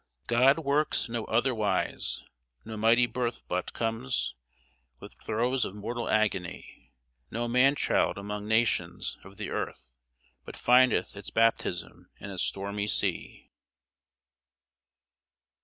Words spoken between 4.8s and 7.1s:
with throes of mortal agony;